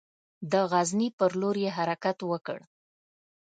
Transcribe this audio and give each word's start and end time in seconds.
د 0.51 0.53
غزني 0.71 1.09
پر 1.17 1.31
لور 1.41 1.55
یې 1.63 1.69
حرکت 1.77 2.17
وکړ. 2.31 2.59